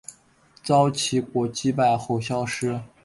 [0.63, 2.81] 遭齐国击败后消失。